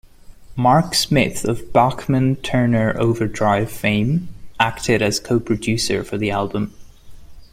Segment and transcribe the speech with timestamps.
[0.55, 6.73] Mark Smith of Bachman-Turner Overdrive fame acted as co-producer for the album.